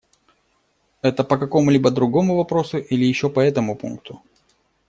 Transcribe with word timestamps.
Это 1.03 1.23
по 1.23 1.37
какому-либо 1.37 1.91
другому 1.91 2.35
вопросу 2.37 2.79
или 2.79 3.05
еще 3.05 3.29
по 3.29 3.39
этому 3.39 3.75
пункту? 3.75 4.23